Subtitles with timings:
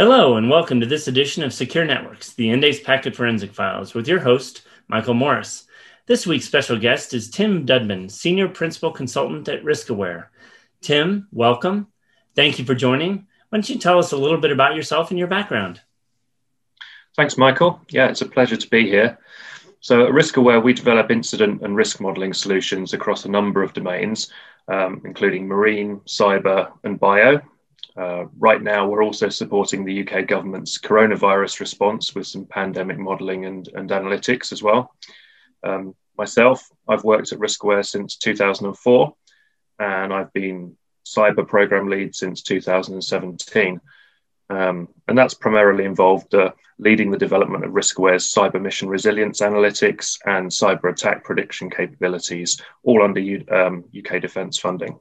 [0.00, 4.08] Hello, and welcome to this edition of Secure Networks, the Endace Packet Forensic Files, with
[4.08, 5.66] your host, Michael Morris.
[6.06, 10.28] This week's special guest is Tim Dudman, Senior Principal Consultant at RiskAware.
[10.80, 11.88] Tim, welcome.
[12.34, 13.26] Thank you for joining.
[13.50, 15.82] Why don't you tell us a little bit about yourself and your background?
[17.14, 17.82] Thanks, Michael.
[17.90, 19.18] Yeah, it's a pleasure to be here.
[19.80, 24.32] So, at RiskAware, we develop incident and risk modeling solutions across a number of domains,
[24.66, 27.42] um, including marine, cyber, and bio.
[28.00, 33.44] Uh, right now, we're also supporting the UK government's coronavirus response with some pandemic modelling
[33.44, 34.94] and, and analytics as well.
[35.62, 39.14] Um, myself, I've worked at RiskAware since 2004,
[39.80, 43.80] and I've been cyber program lead since 2017.
[44.48, 50.18] Um, and that's primarily involved uh, leading the development of RiskAware's cyber mission resilience analytics
[50.24, 54.98] and cyber attack prediction capabilities, all under U- um, UK defence funding.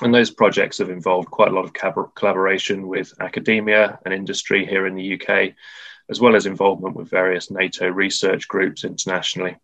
[0.00, 4.86] And those projects have involved quite a lot of collaboration with academia and industry here
[4.86, 5.54] in the UK,
[6.08, 9.56] as well as involvement with various NATO research groups internationally.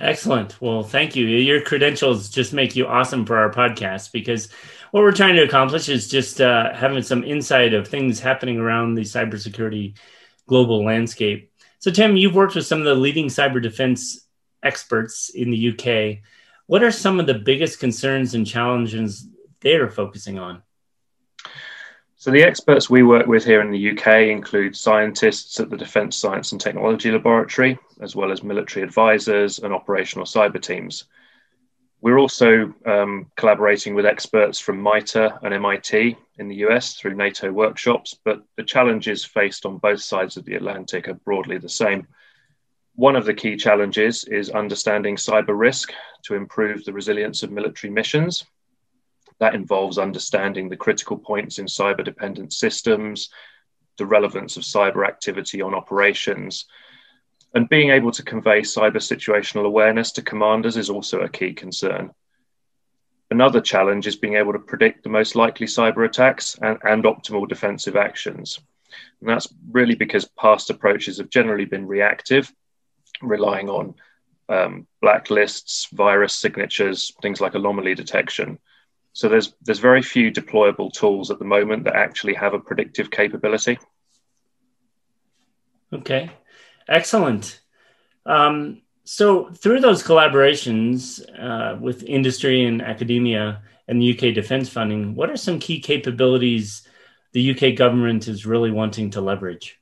[0.00, 0.60] Excellent.
[0.60, 1.26] Well, thank you.
[1.26, 4.50] Your credentials just make you awesome for our podcast because
[4.90, 8.94] what we're trying to accomplish is just uh, having some insight of things happening around
[8.94, 9.96] the cybersecurity
[10.48, 11.52] global landscape.
[11.78, 14.26] So, Tim, you've worked with some of the leading cyber defense
[14.62, 16.22] experts in the UK.
[16.66, 19.26] What are some of the biggest concerns and challenges
[19.60, 20.62] they're focusing on?
[22.16, 26.16] So, the experts we work with here in the UK include scientists at the Defence
[26.16, 31.04] Science and Technology Laboratory, as well as military advisors and operational cyber teams.
[32.00, 37.50] We're also um, collaborating with experts from MITRE and MIT in the US through NATO
[37.52, 42.06] workshops, but the challenges faced on both sides of the Atlantic are broadly the same.
[42.94, 47.90] One of the key challenges is understanding cyber risk to improve the resilience of military
[47.90, 48.44] missions.
[49.38, 53.30] That involves understanding the critical points in cyber dependent systems,
[53.96, 56.66] the relevance of cyber activity on operations,
[57.54, 62.10] and being able to convey cyber situational awareness to commanders is also a key concern.
[63.30, 67.48] Another challenge is being able to predict the most likely cyber attacks and, and optimal
[67.48, 68.60] defensive actions.
[69.20, 72.52] And that's really because past approaches have generally been reactive
[73.22, 73.94] relying on
[74.48, 78.58] um, blacklists, virus signatures, things like anomaly detection.
[79.12, 83.10] So there's there's very few deployable tools at the moment that actually have a predictive
[83.10, 83.78] capability.
[85.92, 86.30] Okay,
[86.88, 87.60] excellent.
[88.24, 95.14] Um, so through those collaborations uh, with industry and academia and the UK defence funding,
[95.14, 96.86] what are some key capabilities
[97.32, 99.78] the UK government is really wanting to leverage?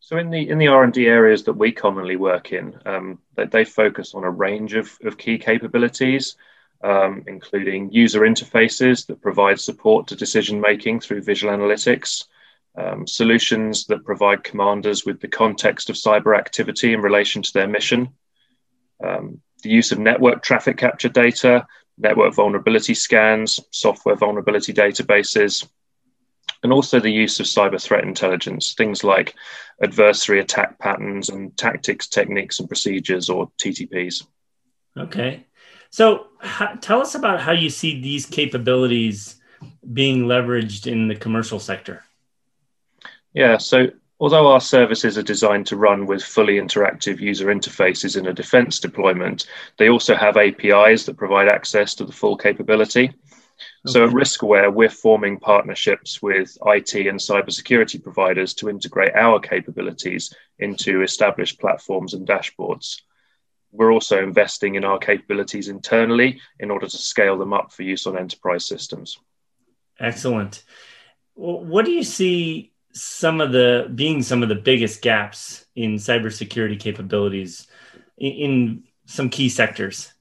[0.00, 3.18] So in the in the R and D areas that we commonly work in, um,
[3.36, 6.36] they, they, focus on a range of, of key capabilities,
[6.82, 12.24] um, including user interfaces that provide support to decision making through visual analytics,
[12.76, 17.68] um, solutions that provide commanders with the context of cyber activity in relation to their
[17.68, 18.08] mission,
[19.04, 21.66] um, the use of network traffic capture data,
[21.98, 25.68] network vulnerability scans, software vulnerability databases,
[26.62, 29.34] and also the use of cyber threat intelligence, things like
[29.82, 34.26] adversary attack patterns and tactics, techniques, and procedures, or TTPs.
[34.96, 35.46] Okay.
[35.90, 36.26] So
[36.80, 39.40] tell us about how you see these capabilities
[39.92, 42.04] being leveraged in the commercial sector.
[43.32, 43.58] Yeah.
[43.58, 43.88] So
[44.20, 48.78] although our services are designed to run with fully interactive user interfaces in a defense
[48.78, 49.46] deployment,
[49.78, 53.12] they also have APIs that provide access to the full capability.
[53.86, 53.92] Okay.
[53.94, 60.34] So at RiskAware, we're forming partnerships with IT and cybersecurity providers to integrate our capabilities
[60.58, 63.00] into established platforms and dashboards.
[63.72, 68.06] We're also investing in our capabilities internally in order to scale them up for use
[68.06, 69.18] on enterprise systems.
[69.98, 70.62] Excellent.
[71.34, 76.78] What do you see some of the being some of the biggest gaps in cybersecurity
[76.78, 77.66] capabilities
[78.18, 80.12] in, in some key sectors?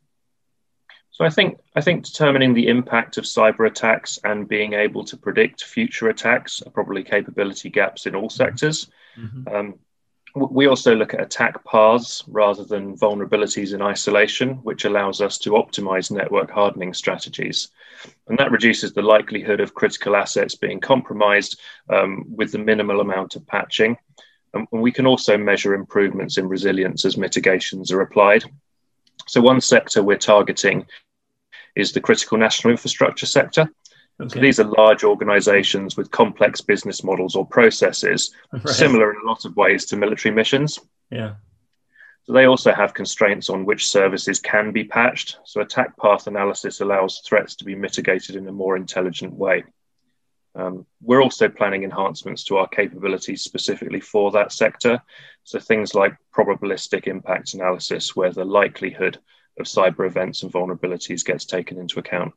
[1.19, 5.17] So I think I think determining the impact of cyber attacks and being able to
[5.17, 8.89] predict future attacks are probably capability gaps in all sectors.
[9.17, 9.53] Mm-hmm.
[9.53, 9.79] Um,
[10.33, 15.51] we also look at attack paths rather than vulnerabilities in isolation, which allows us to
[15.51, 17.69] optimize network hardening strategies.
[18.27, 23.35] And that reduces the likelihood of critical assets being compromised um, with the minimal amount
[23.35, 23.97] of patching.
[24.53, 28.45] Um, and we can also measure improvements in resilience as mitigations are applied.
[29.27, 30.85] So, one sector we're targeting
[31.79, 33.69] is the critical national infrastructure sector.
[34.21, 34.33] Okay.
[34.33, 38.67] So these are large organizations with complex business models or processes, right.
[38.67, 40.79] similar in a lot of ways to military missions.
[41.09, 41.35] Yeah.
[42.23, 45.37] So they also have constraints on which services can be patched.
[45.45, 49.63] So attack path analysis allows threats to be mitigated in a more intelligent way.
[50.53, 55.01] Um, we're also planning enhancements to our capabilities specifically for that sector.
[55.43, 59.19] So things like probabilistic impact analysis, where the likelihood
[59.59, 62.33] of cyber events and vulnerabilities gets taken into account.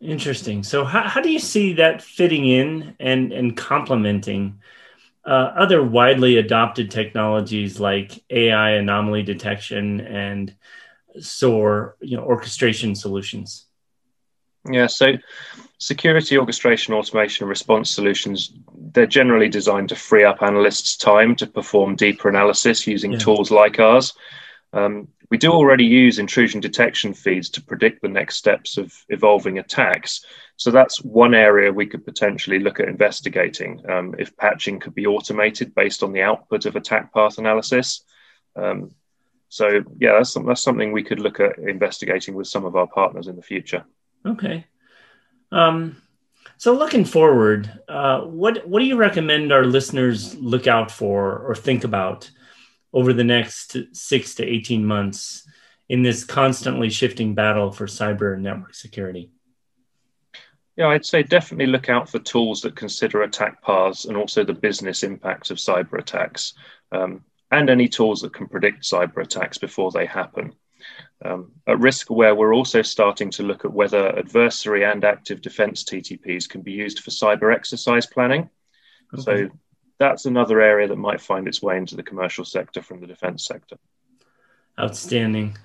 [0.00, 0.62] Interesting.
[0.62, 4.60] So, how, how do you see that fitting in and, and complementing
[5.24, 10.54] uh, other widely adopted technologies like AI anomaly detection and
[11.18, 13.66] SOAR, you know, orchestration solutions?
[14.70, 15.14] Yeah, so
[15.78, 18.52] security orchestration, automation, response solutions,
[18.92, 23.18] they're generally designed to free up analysts' time to perform deeper analysis using yeah.
[23.18, 24.12] tools like ours.
[24.72, 29.58] Um, we do already use intrusion detection feeds to predict the next steps of evolving
[29.58, 30.24] attacks.
[30.56, 35.06] So that's one area we could potentially look at investigating um, if patching could be
[35.06, 38.02] automated based on the output of attack path analysis.
[38.56, 38.90] Um,
[39.48, 43.28] so yeah, that's, that's something we could look at investigating with some of our partners
[43.28, 43.84] in the future.
[44.26, 44.66] Okay.
[45.52, 46.02] Um,
[46.56, 51.54] so looking forward, uh, what what do you recommend our listeners look out for or
[51.54, 52.30] think about
[52.92, 55.46] over the next six to 18 months
[55.88, 59.30] in this constantly shifting battle for cyber and network security?
[60.76, 64.54] Yeah, I'd say definitely look out for tools that consider attack paths and also the
[64.54, 66.54] business impacts of cyber attacks,
[66.92, 70.54] um, and any tools that can predict cyber attacks before they happen.
[71.24, 76.48] Um, at RiskAware, we're also starting to look at whether adversary and active defense TTPs
[76.48, 78.48] can be used for cyber exercise planning.
[79.12, 79.22] Okay.
[79.22, 79.48] So
[80.00, 83.44] that's another area that might find its way into the commercial sector from the defense
[83.44, 83.76] sector.
[84.80, 85.56] Outstanding.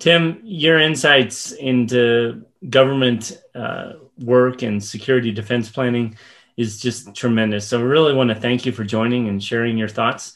[0.00, 6.16] Tim, your insights into government uh, work and security defense planning
[6.56, 7.68] is just tremendous.
[7.68, 10.34] So, I really want to thank you for joining and sharing your thoughts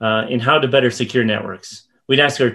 [0.00, 1.88] uh, in how to better secure networks.
[2.06, 2.52] We'd ask our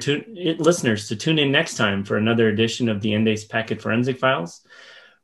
[0.59, 4.61] listeners to tune in next time for another edition of the Endace Packet Forensic Files.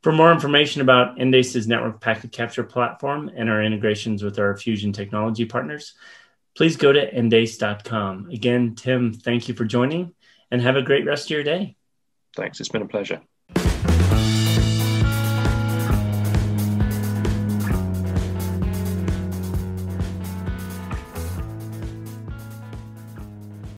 [0.01, 4.93] For more information about Endace's network packet capture platform and our integrations with our Fusion
[4.93, 5.93] technology partners,
[6.55, 8.29] please go to endace.com.
[8.31, 10.13] Again, Tim, thank you for joining
[10.49, 11.75] and have a great rest of your day.
[12.35, 12.59] Thanks.
[12.59, 13.21] It's been a pleasure.